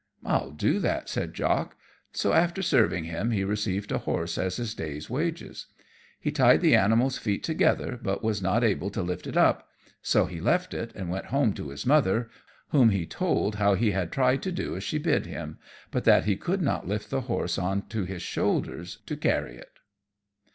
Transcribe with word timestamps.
"I'll 0.25 0.49
do 0.49 0.79
that," 0.79 1.09
said 1.09 1.35
Jock. 1.35 1.75
So 2.11 2.33
after 2.33 2.63
serving 2.63 3.03
him 3.03 3.29
he 3.29 3.43
received 3.43 3.91
a 3.91 3.99
horse 3.99 4.39
as 4.39 4.55
his 4.57 4.73
day's 4.73 5.11
wages. 5.11 5.67
He 6.19 6.31
tied 6.31 6.61
the 6.61 6.73
animal's 6.75 7.19
feet 7.19 7.43
together, 7.43 7.99
but 8.01 8.23
was 8.23 8.41
not 8.41 8.63
able 8.63 8.89
to 8.89 9.03
lift 9.03 9.27
it 9.27 9.37
up; 9.37 9.69
so 10.01 10.25
he 10.25 10.41
left 10.41 10.73
it 10.73 10.91
and 10.95 11.11
went 11.11 11.25
home 11.25 11.53
to 11.53 11.69
his 11.69 11.85
mother, 11.85 12.31
whom 12.69 12.89
he 12.89 13.05
told 13.05 13.57
how 13.57 13.75
he 13.75 13.91
had 13.91 14.11
tried 14.11 14.41
to 14.41 14.51
do 14.51 14.75
as 14.75 14.83
she 14.83 14.97
bid 14.97 15.27
him, 15.27 15.59
but 15.91 16.03
that 16.05 16.25
he 16.25 16.35
could 16.35 16.63
not 16.63 16.87
lift 16.87 17.11
the 17.11 17.21
horse 17.21 17.59
on 17.59 17.87
to 17.89 18.03
his 18.03 18.23
shoulder 18.23 18.83
to 19.05 19.15
carry 19.15 19.55
it. 19.55 19.73